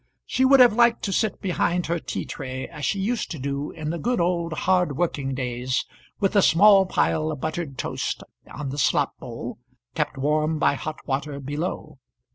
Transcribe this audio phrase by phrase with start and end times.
[0.25, 3.69] She would have liked to sit behind her tea tray as she used to do
[3.69, 5.85] in the good old hard working days,
[6.19, 9.59] with a small pile of buttered toast on the slop bowl,
[9.93, 11.99] kept warm by hot water below.